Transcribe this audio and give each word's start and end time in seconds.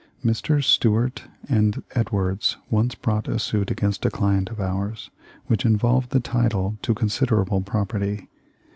"* 0.15 0.23
Messrs. 0.23 0.65
Stuart 0.65 1.25
and 1.47 1.83
Edwards 1.93 2.57
once 2.71 2.95
brought 2.95 3.27
a 3.27 3.37
suit 3.37 3.69
against 3.69 4.03
a 4.03 4.09
client 4.09 4.49
of 4.49 4.59
ours 4.59 5.11
which 5.45 5.63
involved 5.63 6.09
the 6.09 6.19
title 6.19 6.75
to 6.81 6.95
considerable 6.95 7.61
property. 7.61 8.27